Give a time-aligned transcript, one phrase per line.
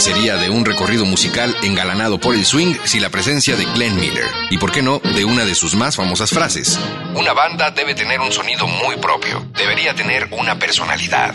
[0.00, 4.26] sería de un recorrido musical engalanado por el swing sin la presencia de Glenn Miller,
[4.50, 6.78] y por qué no, de una de sus más famosas frases.
[7.14, 11.34] Una banda debe tener un sonido muy propio, debería tener una personalidad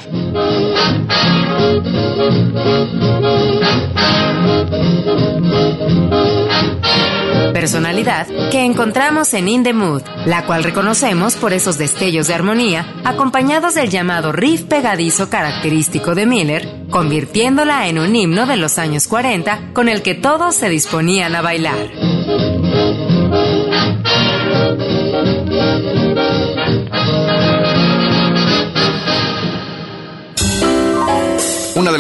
[7.66, 12.86] personalidad que encontramos en In the Mood, la cual reconocemos por esos destellos de armonía,
[13.04, 19.08] acompañados del llamado riff pegadizo característico de Miller, convirtiéndola en un himno de los años
[19.08, 21.90] 40 con el que todos se disponían a bailar.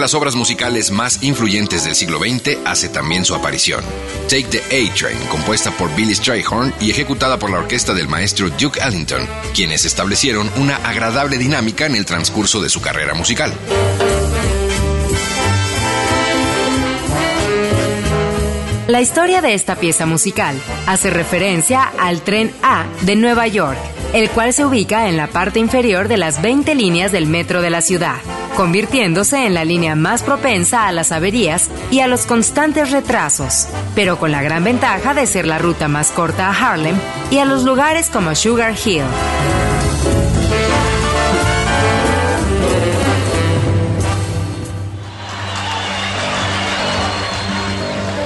[0.05, 3.83] Las obras musicales más influyentes del siglo XX hace también su aparición.
[4.29, 8.79] Take the A-Train, compuesta por Billy Strayhorn y ejecutada por la orquesta del maestro Duke
[8.79, 13.51] Ellington, quienes establecieron una agradable dinámica en el transcurso de su carrera musical.
[18.87, 20.55] La historia de esta pieza musical
[20.85, 23.79] hace referencia al tren A de Nueva York,
[24.13, 27.71] el cual se ubica en la parte inferior de las 20 líneas del metro de
[27.71, 28.17] la ciudad,
[28.55, 34.17] convirtiéndose en la línea más propensa a las averías y a los constantes retrasos, pero
[34.17, 36.95] con la gran ventaja de ser la ruta más corta a Harlem
[37.31, 39.03] y a los lugares como Sugar Hill.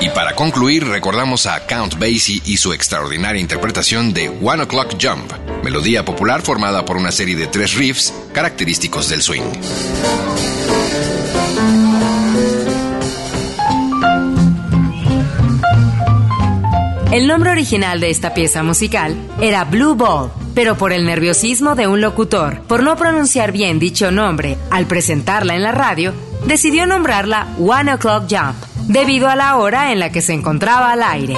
[0.09, 5.31] Y para concluir, recordamos a Count Basie y su extraordinaria interpretación de One O'Clock Jump,
[5.63, 9.43] melodía popular formada por una serie de tres riffs característicos del swing.
[17.11, 21.85] El nombre original de esta pieza musical era Blue Ball, pero por el nerviosismo de
[21.85, 26.13] un locutor, por no pronunciar bien dicho nombre al presentarla en la radio,
[26.47, 31.03] decidió nombrarla One O'Clock Jump debido a la hora en la que se encontraba al
[31.03, 31.37] aire.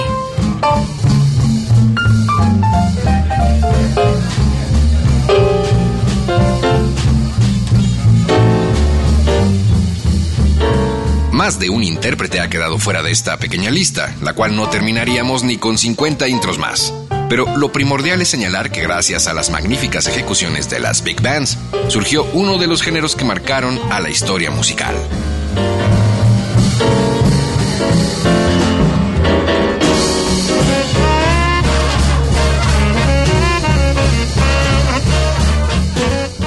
[11.30, 15.44] Más de un intérprete ha quedado fuera de esta pequeña lista, la cual no terminaríamos
[15.44, 16.94] ni con 50 intros más.
[17.28, 21.58] Pero lo primordial es señalar que gracias a las magníficas ejecuciones de las big bands,
[21.88, 24.94] surgió uno de los géneros que marcaron a la historia musical.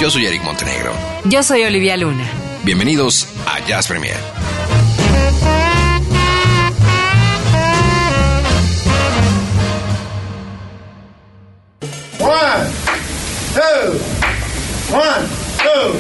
[0.06, 0.94] Yo soy Eric Montenegro.
[1.24, 2.30] Yo soy Olivia Luna.
[2.64, 4.16] Bienvenidos a Jazz Premier.
[12.20, 12.70] One,
[13.56, 13.98] two,
[14.96, 15.26] one,
[15.58, 15.98] two.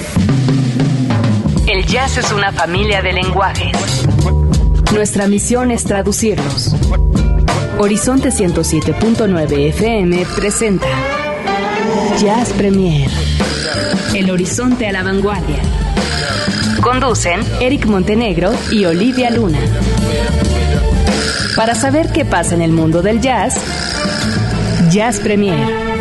[1.67, 4.05] El jazz es una familia de lenguajes.
[4.93, 6.75] Nuestra misión es traducirlos.
[7.79, 10.85] Horizonte 107.9 FM presenta
[12.19, 13.09] Jazz Premier.
[14.15, 15.61] El horizonte a la vanguardia.
[16.81, 19.59] Conducen Eric Montenegro y Olivia Luna.
[21.57, 23.59] Para saber qué pasa en el mundo del jazz,
[24.89, 25.94] Jazz Premier.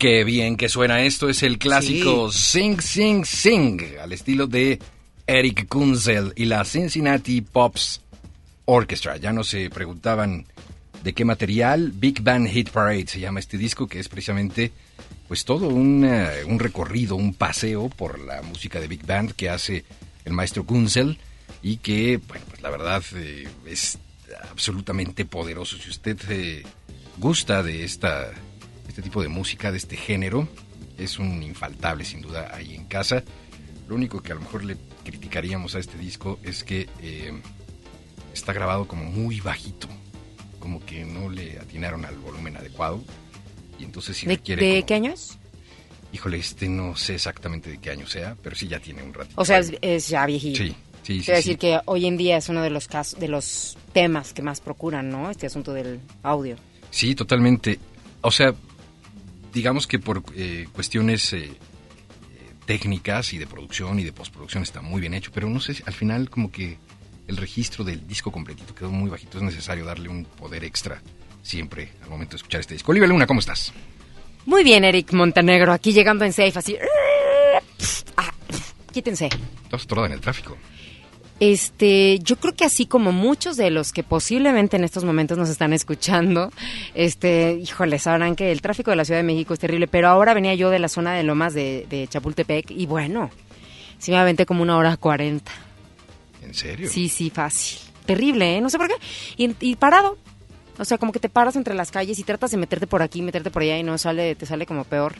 [0.00, 4.78] Qué bien que suena esto, es el clásico Sing Sing Sing, al estilo de
[5.26, 8.00] Eric Kunzel y la Cincinnati Pops
[8.64, 9.18] Orchestra.
[9.18, 10.46] Ya no se preguntaban
[11.04, 14.72] de qué material, Big Band Hit Parade se llama este disco, que es precisamente
[15.28, 19.50] pues todo un, eh, un recorrido, un paseo por la música de Big Band que
[19.50, 19.84] hace
[20.24, 21.18] el maestro Kunzel
[21.62, 23.98] y que, bueno, pues la verdad eh, es
[24.50, 25.76] absolutamente poderoso.
[25.76, 26.62] Si usted eh,
[27.18, 28.32] gusta de esta
[29.00, 30.46] este tipo de música, de este género,
[30.98, 33.24] es un infaltable sin duda ahí en casa.
[33.88, 37.32] Lo único que a lo mejor le criticaríamos a este disco es que eh,
[38.34, 39.88] está grabado como muy bajito,
[40.58, 43.02] como que no le atinaron al volumen adecuado.
[43.78, 45.38] Y entonces si ¿De, requiere de como- qué año es?
[46.12, 49.40] Híjole, este no sé exactamente de qué año sea, pero sí ya tiene un ratito.
[49.40, 50.58] O sea, es, es ya viejito.
[50.58, 51.24] Sí, sí, sí.
[51.24, 51.48] Quiero sí.
[51.48, 54.60] decir que hoy en día es uno de los casos, de los temas que más
[54.60, 55.30] procuran, ¿no?
[55.30, 56.56] Este asunto del audio.
[56.90, 57.78] Sí, totalmente.
[58.20, 58.52] O sea,
[59.52, 61.52] digamos que por eh, cuestiones eh,
[62.66, 65.82] técnicas y de producción y de postproducción está muy bien hecho, pero no sé, si
[65.86, 66.78] al final como que
[67.26, 69.38] el registro del disco completito quedó muy bajito.
[69.38, 71.00] Es necesario darle un poder extra
[71.42, 72.90] siempre al momento de escuchar este disco.
[72.90, 73.72] Olivia Luna, ¿cómo estás?
[74.46, 76.76] Muy bien, Eric Montenegro, aquí llegando en safe, así.
[78.16, 78.32] Ah,
[78.92, 79.28] quítense.
[79.64, 80.56] Estás atorada en el tráfico.
[81.40, 85.48] Este, yo creo que así como muchos de los que posiblemente en estos momentos nos
[85.48, 86.52] están escuchando,
[86.94, 90.34] este, híjole, sabrán que el tráfico de la Ciudad de México es terrible, pero ahora
[90.34, 93.30] venía yo de la zona de Lomas de, de Chapultepec y bueno,
[93.98, 95.50] sí me aventé como una hora cuarenta.
[96.42, 96.88] ¿En serio?
[96.90, 97.78] Sí, sí, fácil.
[98.04, 98.60] Terrible, ¿eh?
[98.60, 98.94] No sé por qué.
[99.36, 100.18] Y, y parado.
[100.78, 103.22] O sea, como que te paras entre las calles y tratas de meterte por aquí,
[103.22, 105.14] meterte por allá y no sale, te sale como peor.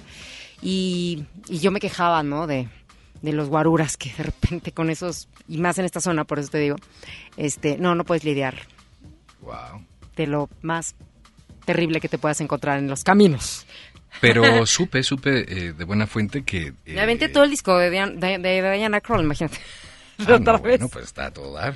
[0.62, 2.46] Y, y yo me quejaba, ¿no?
[2.46, 2.68] De,
[3.22, 6.48] de los guaruras que de repente con esos, y más en esta zona, por eso
[6.50, 6.76] te digo,
[7.36, 8.56] este, no, no puedes lidiar
[9.42, 9.84] Wow.
[10.16, 10.94] de lo más
[11.64, 13.66] terrible que te puedas encontrar en los caminos.
[14.20, 16.68] Pero supe, supe eh, de buena fuente que...
[16.68, 19.58] eh, Me aventé todo el disco de, Dian- de, de Diana Kroll, imagínate.
[20.18, 20.78] ah, Otra no, vez.
[20.78, 21.74] bueno, pues está a todo dar.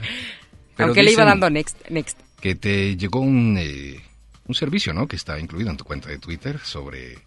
[0.76, 2.18] Pero Aunque le iba dando next, next.
[2.40, 4.02] que te llegó un, eh,
[4.48, 5.06] un servicio, ¿no?
[5.06, 7.18] Que está incluido en tu cuenta de Twitter sobre, eh,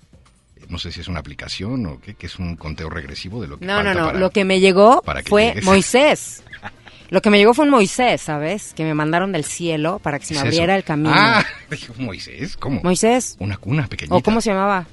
[0.69, 3.59] no sé si es una aplicación o qué, que es un conteo regresivo de lo
[3.59, 4.05] que No, no, falta no.
[4.07, 5.65] para- Lo que me llegó para que fue llegues.
[5.65, 6.43] Moisés.
[7.09, 8.73] Lo que me llegó fue un Moisés, ¿sabes?
[8.73, 10.55] Que me mandaron del cielo para que se ¿Qué me eso?
[10.57, 11.13] abriera el camino.
[11.15, 12.81] Ah, dijo Moisés, ¿cómo?
[12.83, 13.37] Moisés.
[13.39, 14.13] Una cuna pequeñita.
[14.15, 14.85] ¿O cómo se llamaba?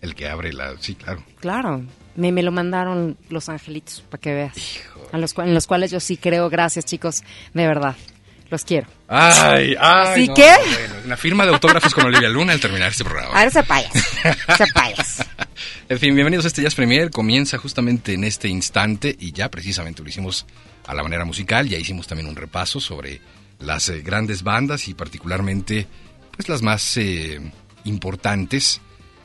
[0.00, 0.74] El que abre la...
[0.80, 1.22] Sí, claro.
[1.40, 1.82] Claro.
[2.16, 4.56] Me, me lo mandaron los angelitos, para que veas.
[4.56, 5.06] Hijo.
[5.12, 6.48] A los, en los cuales yo sí creo.
[6.48, 7.22] Gracias, chicos.
[7.52, 7.94] De verdad.
[8.50, 8.86] Los quiero.
[9.08, 10.12] Ay, ay.
[10.12, 10.42] ¿Así no, que?
[10.42, 13.34] bueno, la firma de autógrafos con Olivia Luna al terminar este programa.
[13.34, 13.92] A ver, ese payas.
[14.48, 15.26] Ese payas.
[15.90, 17.10] En fin, bienvenidos a este Jazz Premier.
[17.10, 20.44] Comienza justamente en este instante y ya precisamente lo hicimos
[20.86, 21.66] a la manera musical.
[21.66, 23.22] Ya hicimos también un repaso sobre
[23.58, 25.86] las eh, grandes bandas y particularmente
[26.36, 27.40] pues las más eh,
[27.84, 28.82] importantes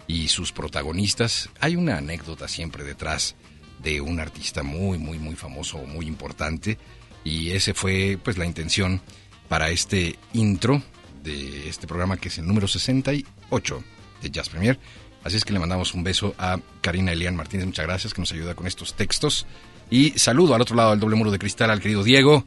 [0.08, 1.50] y sus protagonistas.
[1.60, 3.36] Hay una anécdota siempre detrás
[3.80, 6.77] de un artista muy, muy, muy famoso muy importante
[7.24, 9.01] y ese fue pues la intención
[9.48, 10.82] para este intro
[11.24, 13.84] de este programa que es el número 68
[14.22, 14.80] de Jazz Premier.
[15.24, 18.32] Así es que le mandamos un beso a Karina Elian Martínez, muchas gracias, que nos
[18.34, 19.46] ayuda con estos textos.
[19.89, 22.44] Y saludo al otro lado del doble muro de cristal al querido Diego,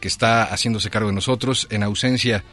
[0.00, 2.44] que está haciéndose cargo de nosotros en ausencia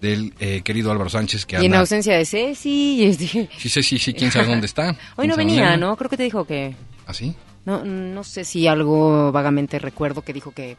[0.00, 3.14] del eh, querido Álvaro Sánchez, que Y en ausencia de Ceci.
[3.14, 4.90] Sí, sí, sí, sí, quién sabe dónde está.
[5.16, 5.96] Hoy no ¿Quién sabe venía, dónde ¿no?
[5.96, 6.76] Creo que te dijo que...
[7.06, 7.34] ¿Ah, sí?
[7.64, 10.76] No, no sé si algo vagamente recuerdo que dijo que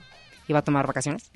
[0.48, 1.30] iba a tomar vacaciones.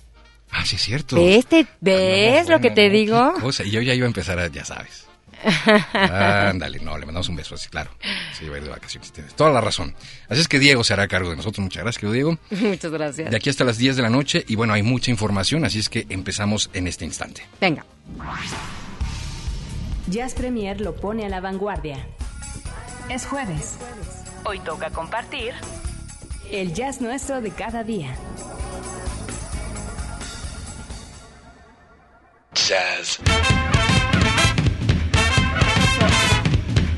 [0.51, 1.15] Ah, sí, es cierto.
[1.15, 3.33] ¿Ves, te- ves Ah, no, lo que te digo?
[3.39, 3.63] cosa.
[3.63, 5.05] Y yo ya iba a empezar a, ya sabes.
[5.93, 7.91] Ándale, no, le mandamos un beso, así, claro.
[8.37, 9.95] Sí, va a ir de vacaciones, tienes toda la razón.
[10.27, 11.59] Así es que Diego se hará cargo de nosotros.
[11.63, 12.37] Muchas gracias, querido Diego.
[12.69, 13.29] Muchas gracias.
[13.31, 14.43] De aquí hasta las 10 de la noche.
[14.47, 17.43] Y bueno, hay mucha información, así es que empezamos en este instante.
[17.61, 17.85] Venga.
[20.07, 22.05] Jazz Premier lo pone a la vanguardia.
[23.09, 23.75] Es jueves.
[24.45, 25.53] Hoy toca compartir
[26.51, 28.15] el jazz nuestro de cada día.
[32.53, 33.19] Jazz.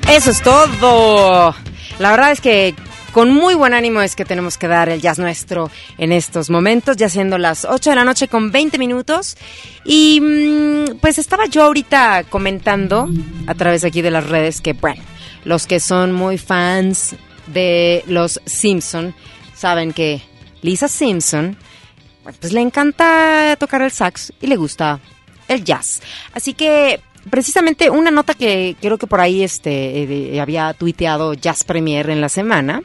[0.10, 1.56] Eso es todo.
[2.00, 2.76] La verdad es que
[3.12, 6.96] con muy buen ánimo es que tenemos que dar el jazz nuestro en estos momentos,
[6.98, 9.38] ya siendo las 8 de la noche con 20 minutos.
[9.84, 13.10] Y mm, pues estaba yo ahorita comentando
[13.48, 15.04] a través aquí de las redes que, bueno,
[15.44, 17.16] los que son muy fans
[17.48, 19.14] de los Simpson
[19.62, 20.22] saben que
[20.64, 21.56] Lisa Simpson
[22.24, 25.00] pues le encanta tocar el sax y le gusta
[25.48, 26.02] el jazz.
[26.34, 27.00] Así que
[27.30, 32.22] precisamente una nota que creo que por ahí este eh, había tuiteado Jazz Premier en
[32.22, 32.82] la semana,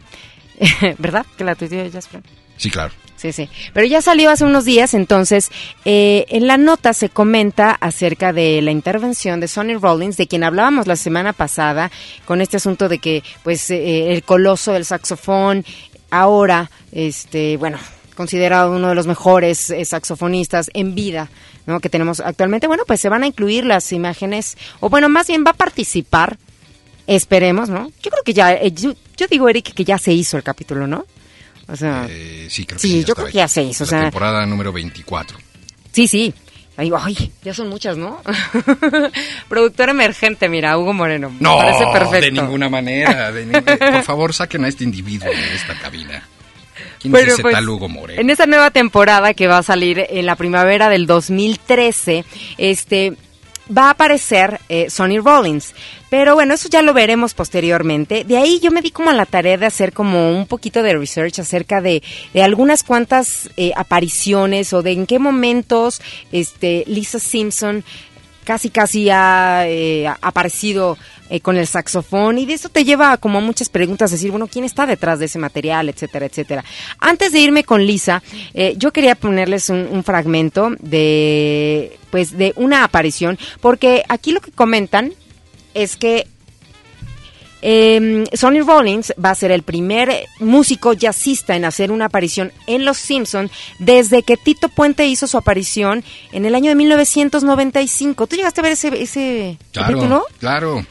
[0.98, 1.24] ¿verdad?
[1.36, 2.30] Que la tuiteó Jazz Premier.
[2.58, 2.92] Sí, claro.
[3.16, 3.48] Sí, sí.
[3.72, 5.50] Pero ya salió hace unos días, entonces
[5.86, 10.44] eh, en la nota se comenta acerca de la intervención de Sonny Rollins, de quien
[10.44, 11.90] hablábamos la semana pasada,
[12.26, 15.64] con este asunto de que, pues, eh, el coloso del saxofón,
[16.10, 17.78] ahora, este, bueno,
[18.14, 21.28] considerado uno de los mejores eh, saxofonistas en vida,
[21.66, 21.80] ¿no?
[21.80, 22.66] Que tenemos actualmente.
[22.66, 26.38] Bueno, pues se van a incluir las imágenes, o bueno, más bien va a participar.
[27.06, 27.92] Esperemos, ¿no?
[28.02, 30.86] Yo creo que ya, eh, yo, yo digo, Eric, que ya se hizo el capítulo,
[30.88, 31.06] ¿no?
[31.68, 33.04] O sea, Eh, sí, creo que sí, sí.
[33.04, 35.38] yo creo que ya se hizo, o La sea- temporada número 24.
[35.92, 36.34] Sí, sí.
[36.78, 38.20] Ay, ay, ya son muchas, ¿no?
[39.48, 41.30] Productor emergente, mira, Hugo Moreno.
[41.30, 42.20] Me No, parece perfecto.
[42.26, 43.32] de ninguna manera.
[43.32, 46.22] de ni- Por favor, saquen a este individuo de esta cabina.
[47.00, 48.20] ¿Quién Bueno, es ese pues, tal Hugo Moreno?
[48.20, 52.24] En esta nueva temporada que va a salir en la primavera del 2013,
[52.58, 53.14] este
[53.76, 55.74] va a aparecer eh, Sonny Rollins.
[56.08, 58.24] Pero bueno, eso ya lo veremos posteriormente.
[58.24, 60.96] De ahí yo me di como a la tarea de hacer como un poquito de
[60.96, 62.02] research acerca de,
[62.32, 66.00] de algunas cuantas eh, apariciones o de en qué momentos
[66.30, 67.84] este, Lisa Simpson
[68.46, 70.96] casi casi ha eh, aparecido
[71.28, 74.46] eh, con el saxofón y de eso te lleva como a muchas preguntas, decir, bueno,
[74.46, 76.64] ¿quién está detrás de ese material, etcétera, etcétera.
[77.00, 78.22] Antes de irme con Lisa,
[78.54, 84.40] eh, yo quería ponerles un, un fragmento de, pues, de una aparición, porque aquí lo
[84.40, 85.12] que comentan
[85.74, 86.28] es que
[87.68, 92.84] eh, Sonny Rollins va a ser el primer músico jazzista en hacer una aparición en
[92.84, 93.50] Los Simpson
[93.80, 98.26] desde que Tito Puente hizo su aparición en el año de 1995.
[98.28, 100.24] ¿Tú llegaste a ver ese, ese Claro, capítulo?
[100.38, 100.86] claro.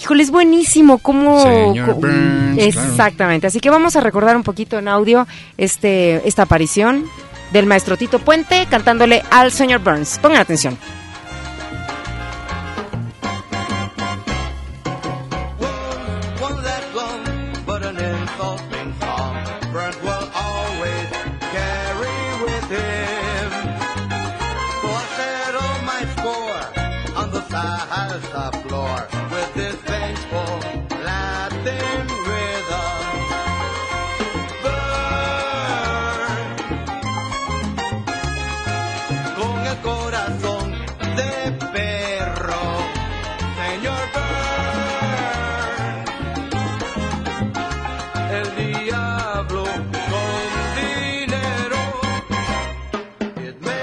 [0.00, 1.42] Híjole, es buenísimo cómo...
[1.42, 2.68] Señor co- Burns, claro.
[2.68, 3.46] Exactamente.
[3.46, 5.26] Así que vamos a recordar un poquito en audio
[5.58, 7.04] este esta aparición
[7.52, 10.18] del maestro Tito Puente cantándole al señor Burns.
[10.18, 10.76] Pongan atención.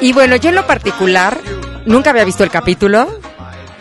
[0.03, 1.39] Y bueno, yo en lo particular
[1.85, 3.19] nunca había visto el capítulo.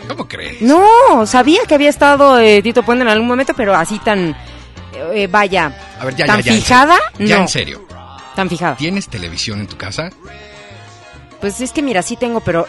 [0.07, 0.61] ¿Cómo crees?
[0.61, 4.35] No, sabía que había estado eh, Tito Puente en algún momento, pero así tan,
[5.13, 6.53] eh, vaya, A ver, ya, tan ya, ya.
[6.53, 6.97] fijada.
[7.19, 7.85] Ya no, en serio.
[8.35, 8.75] tan fijada.
[8.75, 10.09] ¿Tienes televisión en tu casa?
[11.41, 12.67] Pues es que mira, sí tengo, pero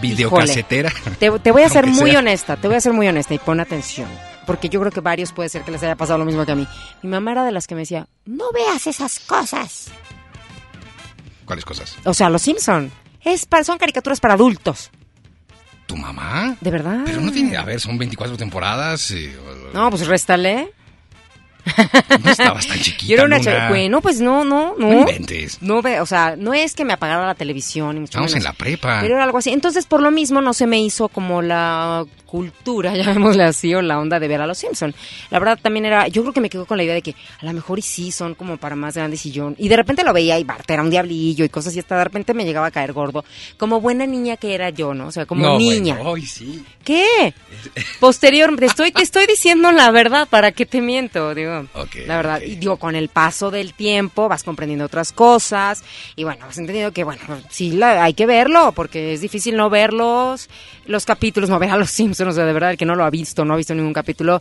[0.00, 0.90] ¿Videocasetera?
[1.18, 2.18] te, te voy a ser muy sea.
[2.20, 4.08] honesta, te voy a ser muy honesta y pon atención,
[4.46, 6.56] porque yo creo que varios puede ser que les haya pasado lo mismo que a
[6.56, 6.66] mí.
[7.02, 9.86] Mi mamá era de las que me decía, no veas esas cosas.
[11.52, 11.96] ¿Cuáles cosas?
[12.04, 12.90] O sea, Los Simpson,
[13.22, 14.90] es para, son caricaturas para adultos,
[15.86, 16.56] ¿Tu mamá?
[16.60, 17.00] de verdad.
[17.04, 17.56] Pero no tiene...
[17.56, 19.10] A ver, son 24 temporadas.
[19.10, 20.72] eh, o- No, pues réstale.
[22.24, 23.68] No estabas tan chiquita, Yo era una Luna.
[23.68, 24.88] Bueno, pues no, no, no.
[24.88, 25.60] No inventes.
[25.62, 28.44] No ve, o sea, no es que me apagara la televisión y mucho Estamos menos.
[28.46, 29.00] en la prepa.
[29.02, 29.50] Pero era algo así.
[29.50, 33.98] Entonces, por lo mismo, no se me hizo como la cultura, llamémosle así, o la
[33.98, 34.94] onda de ver a los Simpson.
[35.28, 37.44] La verdad también era, yo creo que me quedo con la idea de que a
[37.44, 39.52] lo mejor y sí son como para más grandes y yo.
[39.58, 42.04] Y de repente lo veía y Bart era un diablillo y cosas y hasta de
[42.04, 43.22] repente me llegaba a caer gordo.
[43.58, 45.08] Como buena niña que era yo, ¿no?
[45.08, 45.96] O sea, como no, niña.
[45.96, 46.64] Bueno, hoy sí.
[46.82, 47.34] ¿Qué?
[48.00, 51.34] Posterior, te estoy, te estoy diciendo la verdad, ¿para qué te miento?
[51.34, 51.66] Digo,
[52.06, 52.40] la verdad.
[52.40, 55.84] Y digo, con el paso del tiempo vas comprendiendo otras cosas
[56.16, 59.68] y bueno, has entendido que, bueno, sí, la, hay que verlo porque es difícil no
[59.68, 60.48] verlos,
[60.86, 63.04] los capítulos, no ver a los Simpsons, o sea, de verdad, el que no lo
[63.04, 64.40] ha visto, no ha visto ningún capítulo,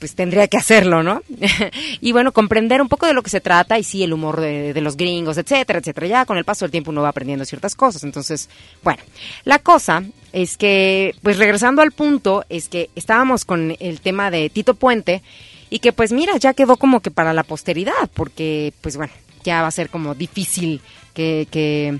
[0.00, 1.22] pues tendría que hacerlo, ¿no?
[2.00, 4.72] y bueno, comprender un poco de lo que se trata y sí, el humor de,
[4.72, 6.06] de los gringos, etcétera, etcétera.
[6.06, 8.02] Ya con el paso del tiempo uno va aprendiendo ciertas cosas.
[8.02, 8.48] Entonces,
[8.82, 9.02] bueno,
[9.44, 10.02] la cosa
[10.32, 15.22] es que, pues regresando al punto, es que estábamos con el tema de Tito Puente
[15.68, 19.12] y que pues mira, ya quedó como que para la posteridad, porque pues bueno,
[19.44, 20.80] ya va a ser como difícil
[21.14, 21.46] que...
[21.50, 21.98] que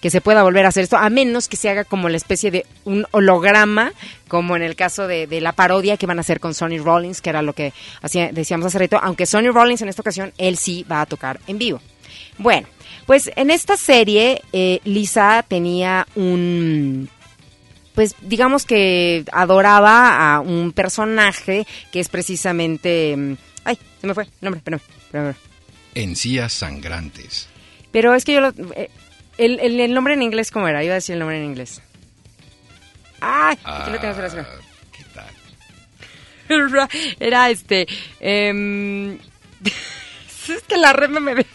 [0.00, 2.50] que se pueda volver a hacer esto, a menos que se haga como la especie
[2.50, 3.92] de un holograma,
[4.28, 7.20] como en el caso de, de la parodia que van a hacer con Sonny Rollins,
[7.20, 10.56] que era lo que hacía, decíamos hace rato, aunque Sonny Rollins en esta ocasión, él
[10.56, 11.80] sí va a tocar en vivo.
[12.38, 12.68] Bueno,
[13.06, 17.08] pues en esta serie eh, Lisa tenía un
[17.94, 24.24] pues digamos que adoraba a un personaje que es precisamente mm, ay se me fue
[24.24, 25.34] el nombre espérame.
[25.94, 27.48] Encías sangrantes.
[27.90, 28.90] pero es que yo lo, eh,
[29.38, 31.80] el, el, el nombre en inglés cómo era iba a decir el nombre en inglés
[33.20, 33.98] ay aquí lo.
[33.98, 34.46] Ah,
[34.92, 36.88] ¿Qué tal?
[37.20, 37.86] era este
[38.20, 39.18] em,
[40.48, 41.46] es que la red me...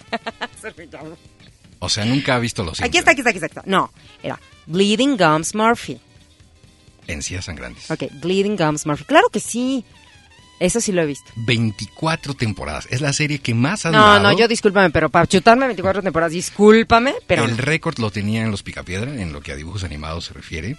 [1.80, 3.62] O sea, nunca ha visto los Aquí está, aquí está, aquí está.
[3.65, 3.91] No,
[4.22, 6.00] era Bleeding Gums Murphy.
[7.08, 7.91] Encías sangrantes.
[7.91, 9.04] Ok, Bleeding Gums Murphy.
[9.04, 9.84] Claro que sí.
[10.63, 11.30] Eso sí lo he visto.
[11.36, 12.88] 24 temporadas.
[12.89, 14.19] Es la serie que más ha No, durado.
[14.32, 17.43] no, yo discúlpame, pero para chutarme 24 temporadas, discúlpame, pero...
[17.43, 20.78] El récord lo tenía en los Picapiedra, en lo que a dibujos animados se refiere.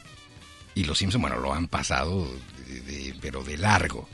[0.74, 2.26] Y los Simpson, bueno, lo han pasado,
[2.66, 4.08] de- de- pero de largo.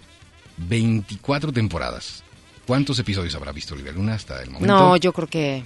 [0.57, 2.25] 24 temporadas.
[2.67, 4.75] ¿Cuántos episodios habrá visto Olivia Luna hasta el momento?
[4.77, 5.63] No, yo creo que...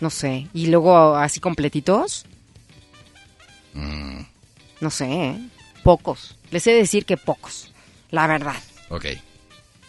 [0.00, 0.46] No sé.
[0.54, 2.24] Y luego así completitos,
[3.74, 4.20] Mm,
[4.80, 5.38] no sé, ¿eh?
[5.84, 6.36] Pocos.
[6.50, 7.70] Les he de decir que pocos.
[8.10, 8.56] La verdad.
[8.88, 9.04] ok.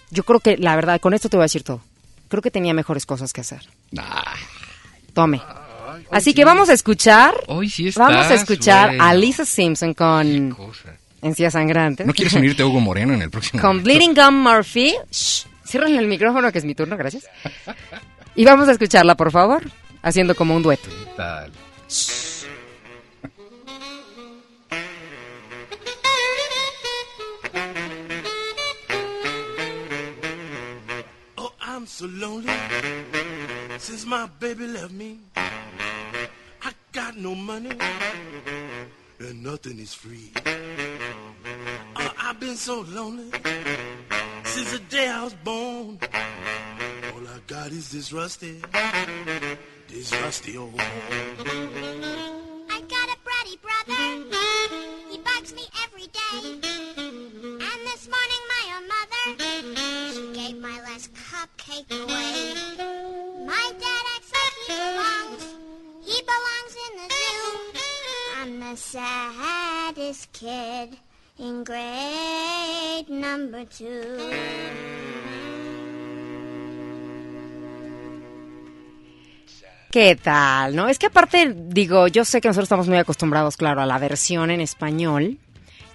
[0.10, 1.82] Yo creo que, la verdad, con esto te voy a decir todo.
[2.30, 3.62] Creo que tenía mejores cosas que hacer.
[5.14, 5.42] Tome.
[6.12, 7.34] Así que vamos a escuchar...
[7.48, 10.96] hoy sí estás, Vamos a escuchar a Lisa Simpson con Cosa.
[11.22, 12.06] Encías Sangrantes.
[12.06, 13.84] ¿No quieres unirte a Hugo Moreno en el próximo con?
[13.84, 14.96] Bleeding Gum Murphy.
[15.12, 17.26] Shh, ciérrale el micrófono que es mi turno, gracias.
[18.36, 19.64] Y vamos a escucharla, por favor,
[20.04, 20.90] haciendo como un dueto.
[20.90, 21.52] ¿Qué tal?
[31.98, 32.54] So lonely
[33.80, 35.18] since my baby left me.
[35.36, 37.72] I got no money
[39.20, 40.32] and nothing is free.
[41.96, 43.32] Oh, I've been so lonely
[44.44, 45.98] since the day I was born.
[47.16, 48.62] All I got is this rusty,
[49.88, 50.80] this rusty old.
[50.80, 50.84] I
[52.94, 53.98] got a bratty brother.
[55.10, 57.07] He bugs me every day.
[61.48, 62.54] Last cupcake away.
[63.46, 65.44] My dad acts like he belongs.
[66.06, 67.80] He belongs in the zoo.
[68.40, 70.98] I'm the saddest kid
[71.40, 74.18] in grade number two.
[79.90, 80.76] ¿Qué tal?
[80.76, 80.90] ¿No?
[80.90, 84.52] Es que aparte, digo, yo sé que nosotros estamos muy acostumbrados, claro, a la versión
[84.52, 85.40] en español.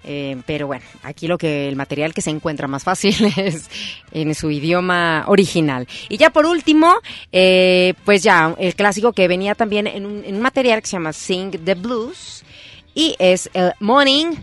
[0.04, 3.70] Eh, pero bueno, aquí lo que el material que se encuentra más fácil es
[4.12, 5.86] en su idioma original.
[6.08, 6.94] Y ya por último,
[7.30, 11.50] eh, pues ya el clásico que venía también en un, material que se llama Sing
[11.64, 12.44] the Blues
[12.94, 14.34] y es el Morning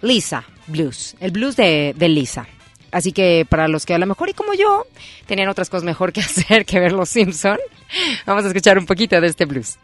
[0.00, 2.46] Lisa Blues, el blues de, de Lisa.
[2.90, 4.86] Así que para los que a lo mejor y como yo
[5.26, 7.58] tenían otras cosas mejor que hacer que ver Los Simpson,
[8.26, 9.78] vamos a escuchar un poquito de este blues.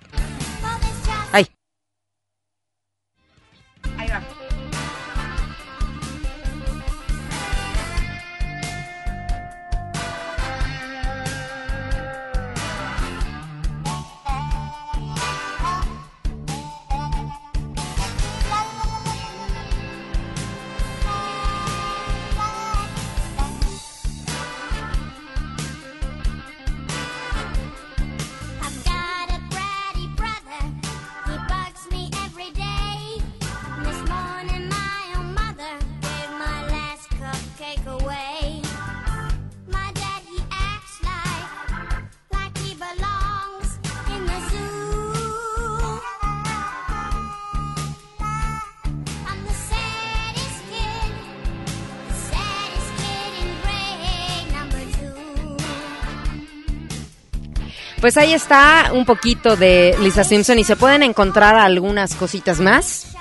[58.04, 63.16] Pues ahí está un poquito de Lisa Simpson y se pueden encontrar algunas cositas más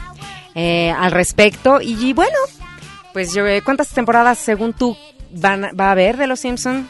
[0.56, 1.80] eh, al respecto.
[1.80, 2.36] Y, bueno,
[3.13, 4.98] pues yo, eh, ¿cuántas temporadas según tú
[5.32, 6.89] van, va a haber de Los Simpson?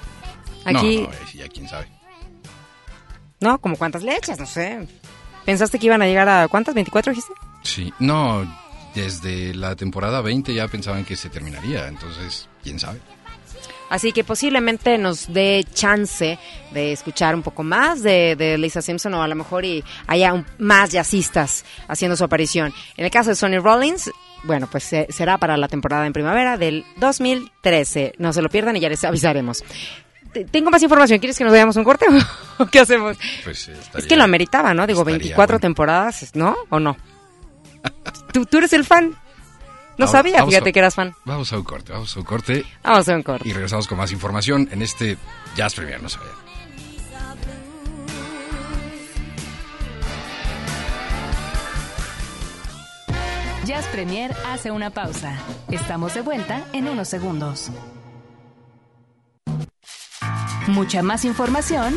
[0.66, 1.88] Aquí, No, no, ese ya quién sabe.
[3.40, 3.60] ¿no?
[3.60, 4.40] ¿Como cuántas lechas?
[4.40, 4.88] No sé.
[5.46, 6.74] ¿Pensaste que iban a llegar a cuántas?
[6.74, 7.34] ¿24 dijiste?
[7.62, 8.44] Sí, no,
[8.96, 13.00] desde la temporada 20 ya pensaban que se terminaría, entonces, quién sabe.
[13.94, 16.40] Así que posiblemente nos dé chance
[16.72, 20.34] de escuchar un poco más de, de Lisa Simpson o a lo mejor y haya
[20.34, 22.74] un- más jazzistas haciendo su aparición.
[22.98, 24.10] En el caso de Sonny Rollins,
[24.46, 28.16] bueno, pues eh, será para la temporada en primavera del 2013.
[28.18, 29.64] No se lo pierdan y ya les avisaremos.
[30.34, 31.20] Te- Tengo más información.
[31.20, 32.08] ¿Quieres que nos vayamos un corte
[32.58, 33.16] o qué hacemos?
[33.44, 34.88] Pues eh, Es que lo ameritaba, ¿no?
[34.88, 35.60] Digo, estaría 24 bueno.
[35.62, 36.56] temporadas, ¿no?
[36.70, 36.98] ¿O no?
[38.34, 39.16] ¿Tú, tú eres el fan?
[39.98, 41.16] No Vamos- sabía, vamos fíjate a- que eras fan.
[41.26, 43.48] Vamos a un corte, vamos a un corte Vamos a un corte.
[43.48, 45.18] y regresamos con más información en este
[45.56, 46.44] Jazz Premier, no vayan.
[53.66, 55.38] Jazz Premier hace una pausa.
[55.72, 57.70] Estamos de vuelta en unos segundos.
[60.68, 61.96] Mucha más información,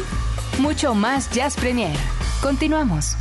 [0.59, 1.97] mucho más Jazz Premier.
[2.41, 3.17] Continuamos.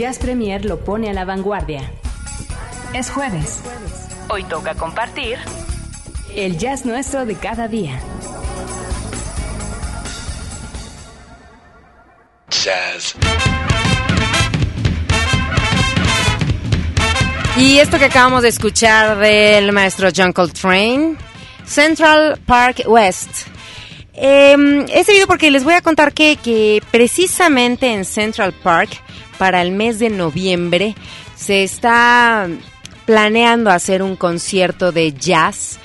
[0.00, 1.82] Jazz Premier lo pone a la vanguardia.
[2.94, 3.60] Es jueves.
[4.30, 5.36] Hoy toca compartir
[6.34, 8.00] el jazz nuestro de cada día.
[12.48, 13.14] Jazz.
[17.58, 21.18] Y esto que acabamos de escuchar del maestro John Coltrane,
[21.66, 23.39] Central Park West.
[24.22, 28.90] Eh, es debido porque les voy a contar que, que precisamente en Central Park,
[29.38, 30.94] para el mes de noviembre,
[31.34, 32.46] se está
[33.06, 35.78] planeando hacer un concierto de jazz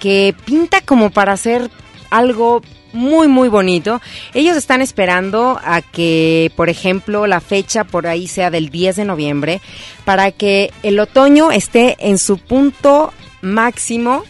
[0.00, 1.70] que pinta como para hacer
[2.10, 2.62] algo
[2.94, 4.00] muy muy bonito.
[4.32, 9.04] Ellos están esperando a que, por ejemplo, la fecha por ahí sea del 10 de
[9.04, 9.60] noviembre
[10.04, 14.24] para que el otoño esté en su punto máximo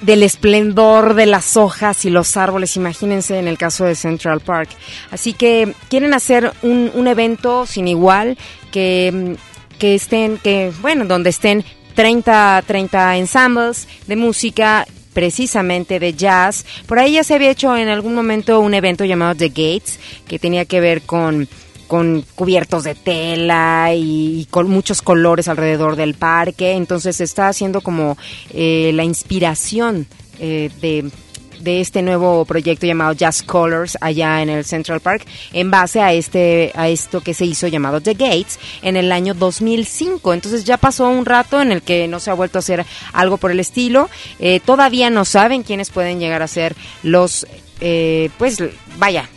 [0.00, 4.70] del esplendor de las hojas y los árboles, imagínense en el caso de Central Park.
[5.10, 8.38] Así que quieren hacer un, un evento sin igual
[8.70, 9.36] que,
[9.78, 16.64] que estén, que bueno, donde estén 30, 30 ensembles de música precisamente de jazz.
[16.86, 20.38] Por ahí ya se había hecho en algún momento un evento llamado The Gates, que
[20.38, 21.48] tenía que ver con
[21.90, 26.74] con cubiertos de tela y, y con muchos colores alrededor del parque.
[26.74, 28.16] Entonces está haciendo como
[28.54, 30.06] eh, la inspiración
[30.38, 31.10] eh, de
[31.58, 36.14] de este nuevo proyecto llamado Jazz Colors allá en el Central Park en base a
[36.14, 40.78] este a esto que se hizo llamado The Gates en el año 2005 entonces ya
[40.78, 43.60] pasó un rato en el que no se ha vuelto a hacer algo por el
[43.60, 47.46] estilo Eh, todavía no saben quiénes pueden llegar a ser los
[47.82, 48.56] eh, pues
[48.96, 49.28] vaya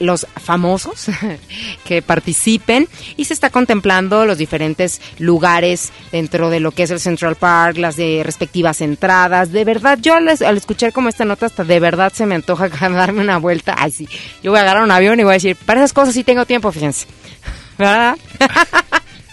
[0.00, 1.06] los famosos
[1.84, 7.00] que participen y se está contemplando los diferentes lugares dentro de lo que es el
[7.00, 9.52] Central Park, las de respectivas entradas.
[9.52, 13.22] De verdad, yo al, escuchar como esta nota hasta de verdad se me antoja darme
[13.22, 13.76] una vuelta.
[13.78, 14.08] Ay, sí,
[14.42, 16.44] yo voy a agarrar un avión y voy a decir, para esas cosas sí tengo
[16.46, 17.06] tiempo, fíjense.
[17.78, 18.16] ¿Verdad?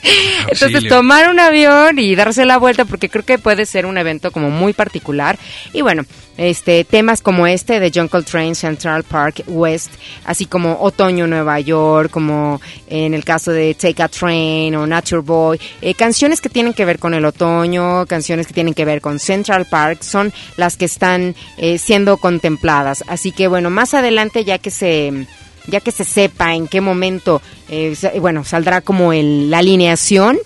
[0.03, 0.89] Entonces Auxilio.
[0.89, 4.49] tomar un avión y darse la vuelta porque creo que puede ser un evento como
[4.49, 5.38] muy particular
[5.73, 6.05] y bueno,
[6.38, 9.91] este temas como este de John Coltrane Central Park West,
[10.23, 15.21] así como Otoño Nueva York, como en el caso de Take a Train o Nature
[15.21, 19.01] Boy, eh, canciones que tienen que ver con el otoño, canciones que tienen que ver
[19.01, 23.03] con Central Park son las que están eh, siendo contempladas.
[23.07, 25.27] Así que bueno, más adelante ya que se
[25.67, 30.39] ya que se sepa en qué momento, eh, bueno, saldrá como el, la alineación,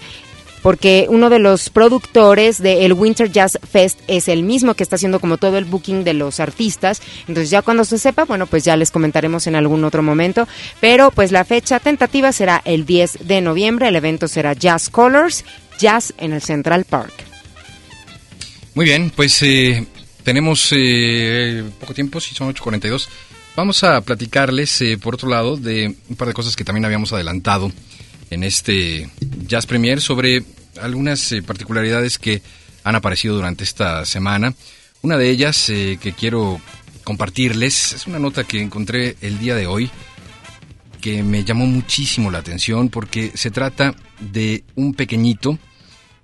[0.62, 5.20] porque uno de los productores del Winter Jazz Fest es el mismo que está haciendo
[5.20, 7.02] como todo el booking de los artistas.
[7.22, 10.48] Entonces ya cuando se sepa, bueno, pues ya les comentaremos en algún otro momento.
[10.80, 13.88] Pero pues la fecha tentativa será el 10 de noviembre.
[13.88, 15.46] El evento será Jazz Colors,
[15.80, 17.14] Jazz en el Central Park.
[18.76, 19.86] Muy bien, pues eh,
[20.24, 23.08] tenemos eh, poco tiempo, si son 8.42.
[23.56, 27.12] Vamos a platicarles, eh, por otro lado, de un par de cosas que también habíamos
[27.12, 27.72] adelantado
[28.30, 29.10] en este
[29.46, 30.44] Jazz Premier sobre
[30.82, 32.42] algunas eh, particularidades que
[32.84, 34.54] han aparecido durante esta semana.
[35.02, 36.62] Una de ellas eh, que quiero
[37.04, 39.90] compartirles es una nota que encontré el día de hoy
[41.02, 45.58] que me llamó muchísimo la atención porque se trata de un pequeñito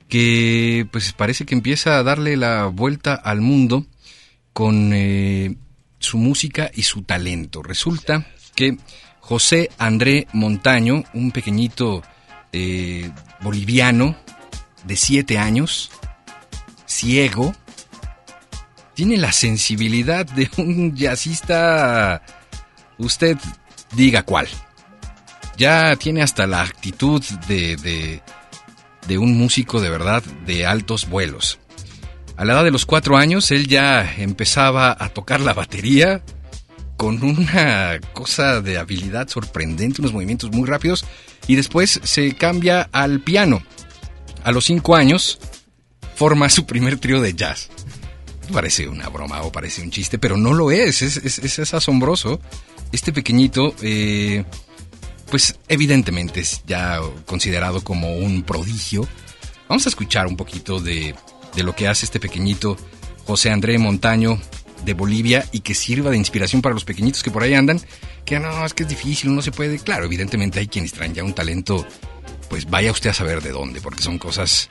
[0.07, 3.85] que pues parece que empieza a darle la vuelta al mundo
[4.53, 5.57] con eh,
[5.99, 7.63] su música y su talento.
[7.63, 8.77] Resulta que
[9.19, 12.01] José André Montaño, un pequeñito
[12.53, 14.15] eh, boliviano
[14.85, 15.91] de siete años,
[16.85, 17.53] ciego,
[18.93, 22.23] tiene la sensibilidad de un jazzista,
[22.97, 23.37] usted
[23.93, 24.47] diga cuál.
[25.57, 28.21] Ya tiene hasta la actitud de, de,
[29.07, 31.59] de un músico de verdad de altos vuelos.
[32.37, 36.21] A la edad de los cuatro años, él ya empezaba a tocar la batería
[36.95, 41.03] con una cosa de habilidad sorprendente, unos movimientos muy rápidos,
[41.47, 43.63] y después se cambia al piano.
[44.43, 45.39] A los cinco años,
[46.15, 47.69] forma su primer trío de jazz.
[48.53, 52.39] Parece una broma o parece un chiste, pero no lo es, es, asombroso.
[52.91, 54.45] Este pequeñito, eh,
[55.31, 59.07] pues evidentemente es ya considerado como un prodigio.
[59.67, 61.13] Vamos a escuchar un poquito de,
[61.57, 62.77] de lo que hace este pequeñito
[63.25, 64.39] José André Montaño
[64.85, 67.81] de Bolivia y que sirva de inspiración para los pequeñitos que por ahí andan,
[68.25, 69.79] que no, es que es difícil, no se puede.
[69.79, 71.85] Claro, evidentemente hay quienes traen ya un talento,
[72.47, 74.69] pues vaya usted a saber de dónde, porque son cosas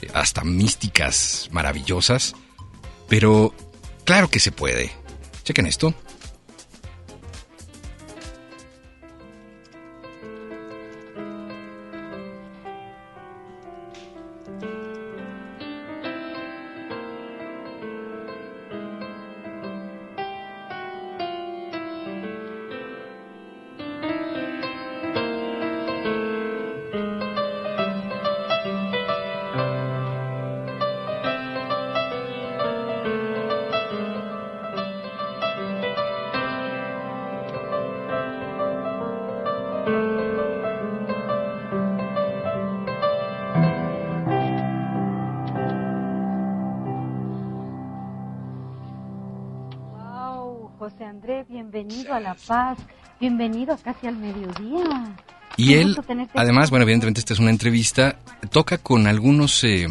[0.00, 2.34] eh, hasta místicas, maravillosas,
[3.08, 3.52] pero
[4.04, 4.92] claro que se puede.
[5.42, 5.92] Chequen esto.
[52.48, 52.78] Paz,
[53.20, 55.14] bienvenido casi al mediodía.
[55.58, 55.96] Y Qué él,
[56.34, 56.70] además, aquí.
[56.70, 58.16] bueno, evidentemente esta es una entrevista,
[58.50, 59.86] toca con algunos eh,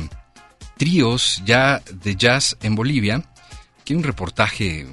[0.75, 3.23] tríos ya de jazz en Bolivia.
[3.83, 4.87] Tiene un reportaje,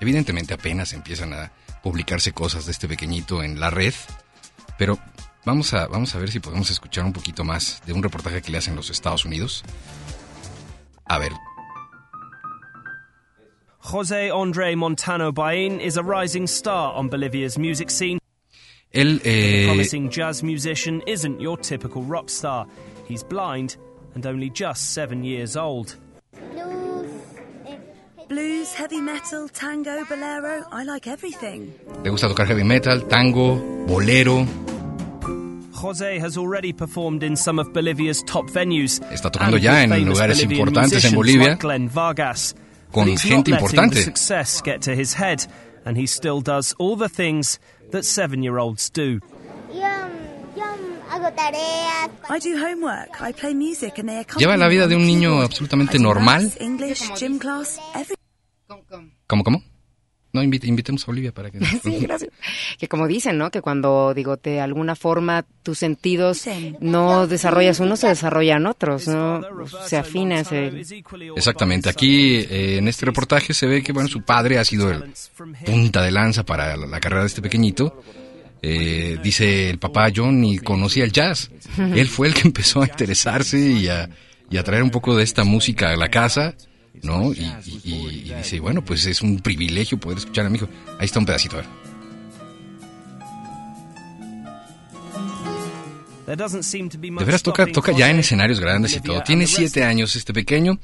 [0.00, 1.52] evidentemente apenas empiezan a
[1.84, 3.94] publicarse cosas de este pequeñito en la red,
[4.76, 4.98] pero
[5.44, 8.50] vamos a, vamos a ver si podemos escuchar un poquito más de un reportaje que
[8.50, 9.62] le hacen los Estados Unidos.
[11.06, 11.30] A ver,
[13.84, 18.18] Jose Andre Montano Bain is a rising star on Bolivia's music scene.
[18.94, 19.22] él...
[19.22, 22.66] The eh, promising jazz musician isn't your typical rock star.
[23.06, 23.76] He's blind
[24.14, 25.96] and only just seven years old.
[28.26, 30.64] Blues, heavy metal, tango, bolero.
[30.72, 31.70] I like everything.
[32.02, 33.56] le gusta tocar heavy metal, tango,
[33.86, 34.46] bolero,
[35.74, 39.00] Jose has already performed in some of Bolivia's top venues.
[39.12, 42.54] Está tocando ya en lugares Bolivian importantes en musicians Bolivia, like Glenn Vargas.
[42.94, 43.94] Con gente not letting importante.
[43.96, 45.46] the success get to his head,
[45.84, 47.58] and he still does all the things
[47.90, 48.04] that
[51.14, 52.10] hago tareas.
[52.28, 53.20] I do homework.
[53.20, 56.42] I play music and they accompany Lleva la vida de un niño absolutamente normal.
[56.44, 58.16] maths, English, gym class, every.
[59.26, 59.62] ¿Cómo, cómo?
[60.34, 61.58] No, invite- invitemos a Olivia para que...
[61.82, 62.30] Sí, gracias.
[62.78, 63.50] Que como dicen, ¿no?
[63.50, 66.44] Que cuando, digo, de alguna forma tus sentidos
[66.80, 69.40] no desarrollas uno, se desarrollan otros, ¿no?
[69.86, 70.82] Se afina, se...
[71.36, 71.88] Exactamente.
[71.88, 75.04] Aquí eh, en este reportaje se ve que bueno su padre ha sido el
[75.64, 78.02] punta de lanza para la, la carrera de este pequeñito.
[78.60, 81.50] Eh, dice el papá yo ni conocía el jazz.
[81.78, 84.08] Él fue el que empezó a interesarse y a,
[84.50, 86.54] y a traer un poco de esta música a la casa,
[87.02, 87.32] ¿no?
[87.32, 90.68] Y, y- y- y dice, bueno, pues es un privilegio poder escuchar a mi hijo.
[90.98, 91.68] Ahí está un pedacito, a ver.
[96.26, 99.00] There doesn't seem to be much De veras toca, toca ya en escenarios grandes y
[99.00, 99.16] todo.
[99.16, 100.78] and Tiene siete años este pequeño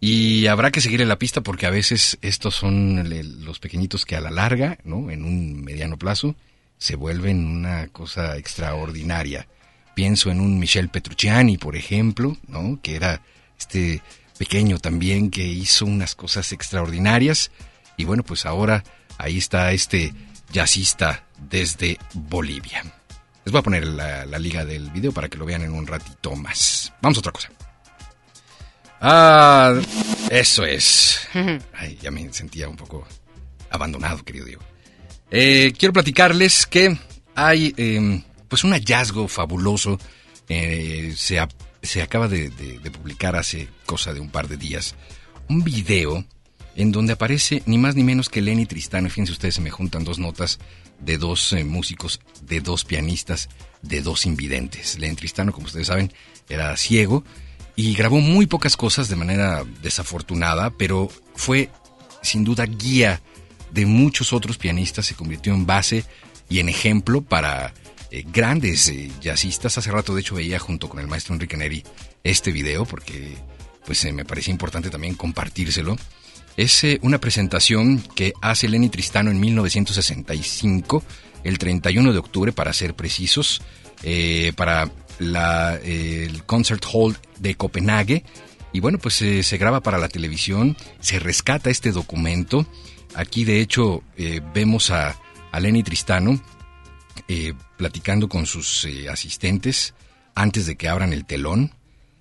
[0.00, 3.08] y habrá que seguirle la pista porque a veces estos son
[3.44, 5.10] los pequeñitos que a la larga, ¿no?
[5.10, 6.34] En un mediano plazo,
[6.76, 9.46] se vuelven una cosa extraordinaria.
[9.94, 12.80] Pienso en un Michel Petrucciani, por ejemplo, ¿no?
[12.82, 13.22] Que era
[13.56, 14.02] este
[14.38, 17.50] pequeño también que hizo unas cosas extraordinarias.
[17.96, 18.82] Y bueno, pues ahora
[19.18, 20.12] ahí está este
[20.52, 22.82] jazzista desde Bolivia.
[23.44, 25.86] Les voy a poner la, la liga del video para que lo vean en un
[25.86, 26.92] ratito más.
[27.02, 27.50] Vamos a otra cosa.
[29.00, 29.74] Ah,
[30.30, 31.28] eso es.
[31.74, 33.06] Ay, ya me sentía un poco
[33.70, 34.62] abandonado, querido Diego.
[35.30, 36.96] Eh, quiero platicarles que
[37.34, 39.98] hay eh, pues un hallazgo fabuloso.
[40.48, 41.38] eh, se,
[41.84, 42.50] se acaba de,
[42.92, 44.94] publicar hace cosa de un par de días
[45.48, 46.24] un video
[46.76, 49.08] en donde aparece ni más ni menos que Lenny Tristano.
[49.08, 50.58] Fíjense ustedes, se me juntan dos notas
[50.98, 53.48] de dos eh, músicos, de dos pianistas,
[53.82, 54.98] de dos invidentes.
[54.98, 56.12] Lenny Tristano, como ustedes saben,
[56.48, 57.22] era ciego
[57.76, 61.70] y grabó muy pocas cosas de manera desafortunada, pero fue
[62.22, 63.20] sin duda guía
[63.70, 66.04] de muchos otros pianistas, se convirtió en base
[66.48, 67.74] y en ejemplo para
[68.14, 69.76] eh, grandes eh, jazzistas.
[69.76, 71.82] Hace rato, de hecho, veía junto con el maestro Enrique Neri
[72.22, 73.36] este video porque
[73.84, 75.96] pues eh, me parecía importante también compartírselo.
[76.56, 81.02] Es eh, una presentación que hace Lenny Tristano en 1965,
[81.42, 83.60] el 31 de octubre para ser precisos,
[84.56, 88.22] para la, el Concert Hall de Copenhague.
[88.72, 92.64] Y bueno, pues se graba para la televisión, se rescata este documento.
[93.14, 94.02] Aquí de hecho
[94.54, 95.16] vemos a,
[95.50, 96.40] a Lenny Tristano
[97.28, 99.94] eh, platicando con sus eh, asistentes
[100.34, 101.72] antes de que abran el telón.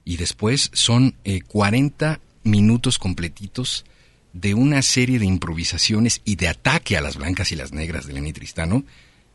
[0.06, 3.86] Y después son eh, 40 minutos completitos
[4.34, 8.14] de una serie de improvisaciones y de ataque a las blancas y las negras de
[8.14, 8.84] Lenny Tristano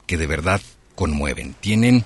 [0.09, 0.61] que de verdad
[0.97, 1.55] conmueven.
[1.61, 2.05] Tienen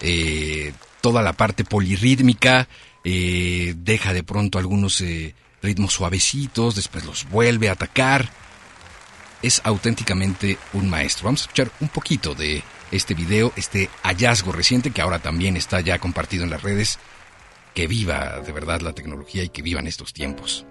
[0.00, 2.66] eh, toda la parte polirrítmica,
[3.04, 8.28] eh, deja de pronto algunos eh, ritmos suavecitos, después los vuelve a atacar.
[9.44, 11.26] Es auténticamente un maestro.
[11.26, 15.82] Vamos a escuchar un poquito de este video, este hallazgo reciente que ahora también está
[15.82, 16.98] ya compartido en las redes.
[17.74, 20.64] Que viva de verdad la tecnología y que vivan estos tiempos.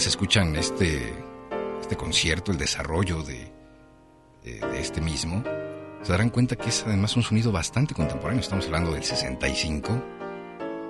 [0.00, 1.12] Ustedes escuchan este,
[1.82, 3.52] este concierto, el desarrollo de,
[4.42, 5.44] de, de este mismo,
[6.00, 8.40] se darán cuenta que es además un sonido bastante contemporáneo.
[8.40, 10.02] Estamos hablando del 65.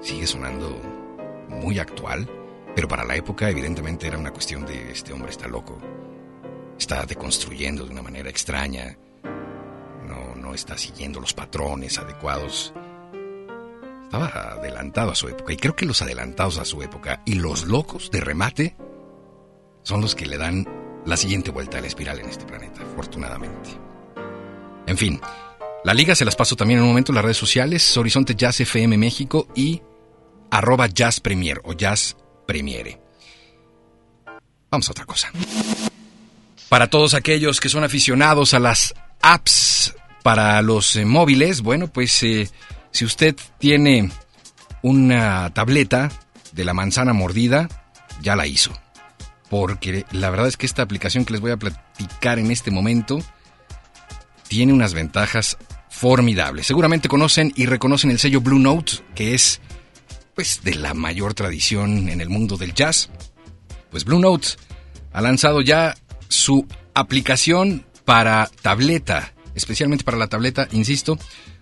[0.01, 0.81] Sigue sonando
[1.49, 2.31] muy actual,
[2.77, 5.77] pero para la época evidentemente era una cuestión de este hombre está loco.
[6.79, 8.97] Está deconstruyendo de una manera extraña.
[10.07, 12.73] No, no está siguiendo los patrones adecuados.
[14.05, 15.53] Estaba adelantado a su época.
[15.53, 18.77] Y creo que los adelantados a su época y los locos de remate
[19.83, 20.67] son los que le dan
[21.07, 23.71] la siguiente vuelta a la espiral en este planeta, afortunadamente.
[24.87, 25.21] En fin,
[25.85, 28.61] la liga se las paso también en un momento en las redes sociales, Horizonte Jazz
[28.61, 29.83] FM México y
[30.51, 32.17] arroba Jazz Premier o Jazz
[32.47, 33.01] Premiere.
[34.71, 35.31] Vamos a otra cosa.
[36.69, 42.23] Para todos aquellos que son aficionados a las apps para los eh, móviles, bueno, pues
[42.23, 42.49] eh,
[42.91, 44.11] si usted tiene
[44.83, 46.11] una tableta
[46.53, 47.69] de la manzana mordida,
[48.23, 48.73] ya la hizo.
[49.51, 53.19] Porque la verdad es que esta aplicación que les voy a platicar en este momento
[54.49, 55.59] tiene unas ventajas
[55.91, 56.67] formidables.
[56.67, 59.61] Seguramente conocen y reconocen el sello Blue Note, que es
[60.35, 63.11] pues de la mayor tradición en el mundo del jazz.
[63.91, 64.49] Pues Blue Note
[65.13, 65.97] ha lanzado ya
[66.29, 71.19] su aplicación para tableta, especialmente para la tableta, insisto,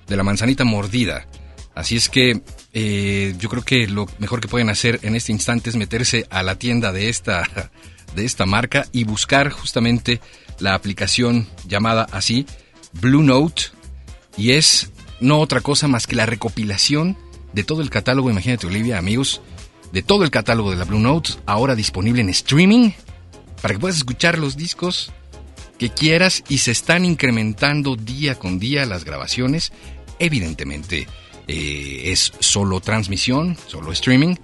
[0.06, 1.26] de la manzanita mordida.
[1.74, 5.70] Así es que eh, yo creo que lo mejor que pueden hacer en este instante
[5.70, 7.70] es meterse a la tienda de esta,
[8.14, 10.20] de esta marca y buscar justamente
[10.58, 12.46] la aplicación llamada así,
[13.00, 13.64] Blue Note,
[14.36, 14.90] y es
[15.20, 17.16] no otra cosa más que la recopilación
[17.52, 19.40] de todo el catálogo, imagínate Olivia, amigos,
[19.92, 22.90] de todo el catálogo de la Blue Note, ahora disponible en streaming,
[23.62, 25.12] para que puedas escuchar los discos
[25.78, 29.72] que quieras y se están incrementando día con día las grabaciones.
[30.18, 31.06] Evidentemente
[31.48, 34.36] eh, es solo transmisión, solo streaming.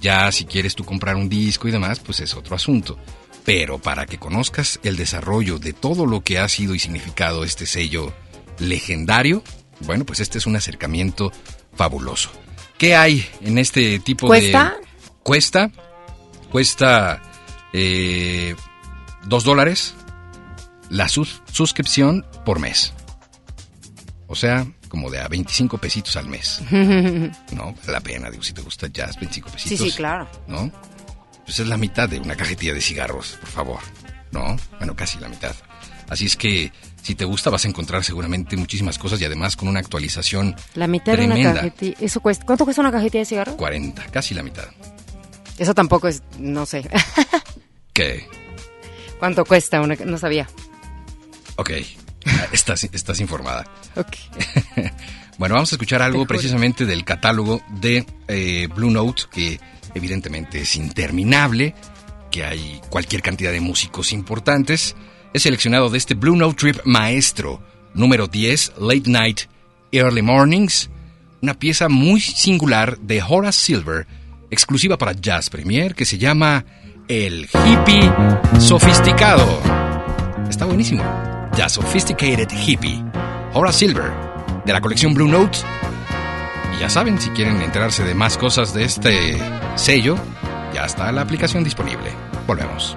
[0.00, 2.98] Ya si quieres tú comprar un disco y demás, pues es otro asunto.
[3.44, 7.66] Pero para que conozcas el desarrollo de todo lo que ha sido y significado este
[7.66, 8.12] sello
[8.58, 9.42] legendario,
[9.80, 11.32] bueno, pues este es un acercamiento
[11.74, 12.30] fabuloso.
[12.76, 14.76] ¿Qué hay en este tipo ¿Cuesta?
[14.80, 14.86] de...
[15.22, 15.70] Cuesta.
[16.50, 17.22] Cuesta
[17.72, 18.54] eh,
[19.26, 19.94] dos dólares
[20.90, 22.92] la sus- suscripción por mes.
[24.26, 26.60] O sea, como de a 25 pesitos al mes.
[27.52, 29.86] No, la pena, digo, si te gusta jazz, 25 Sí, pesitos.
[29.86, 30.28] sí, claro.
[30.46, 30.70] ¿No?
[31.44, 33.78] Pues es la mitad de una cajetilla de cigarros, por favor.
[34.32, 34.56] ¿No?
[34.78, 35.54] Bueno, casi la mitad.
[36.10, 36.72] Así es que
[37.02, 40.86] si te gusta vas a encontrar seguramente muchísimas cosas y además con una actualización La
[40.86, 41.54] mitad de una tremenda.
[41.60, 41.96] cajetilla.
[42.00, 42.44] ¿Eso cuesta?
[42.46, 43.54] ¿Cuánto cuesta una cajetilla de cigarros?
[43.56, 44.66] 40, casi la mitad.
[45.58, 46.88] Eso tampoco es, no sé.
[47.92, 48.26] ¿Qué?
[49.18, 49.80] ¿Cuánto cuesta?
[49.80, 50.48] Una, no sabía.
[51.56, 51.70] Ok,
[52.52, 53.64] estás, estás informada.
[53.96, 54.16] Ok.
[55.38, 59.60] Bueno, vamos a escuchar algo precisamente del catálogo de eh, Blue Note, que
[59.94, 61.76] evidentemente es interminable,
[62.32, 64.96] que hay cualquier cantidad de músicos importantes.
[65.32, 67.62] He seleccionado de este Blue Note Trip Maestro,
[67.94, 69.40] número 10, Late Night,
[69.92, 70.90] Early Mornings,
[71.40, 74.08] una pieza muy singular de Horace Silver,
[74.50, 76.64] exclusiva para Jazz Premier, que se llama
[77.06, 78.12] El Hippie
[78.58, 79.46] Sofisticado.
[80.50, 81.27] Está buenísimo.
[81.58, 83.02] The Sophisticated Hippie.
[83.52, 84.12] Horace Silver,
[84.64, 85.58] de la colección Blue Note.
[86.76, 89.36] Y ya saben, si quieren enterarse de más cosas de este
[89.74, 90.16] sello,
[90.72, 92.12] ya está la aplicación disponible.
[92.46, 92.96] Volvemos.